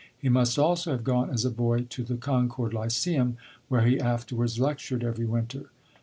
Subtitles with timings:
[0.17, 3.37] He must also have gone, as a boy, to the "Concord Lyceum,"
[3.69, 5.69] where he afterwards lectured every winter.